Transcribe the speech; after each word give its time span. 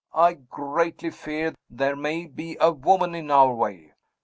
I 0.15 0.33
greatly 0.33 1.11
fear 1.11 1.53
there 1.69 1.95
may 1.95 2.25
be 2.25 2.57
a 2.59 2.71
woman 2.71 3.13
in 3.13 3.29
our 3.29 3.53
way. 3.53 3.93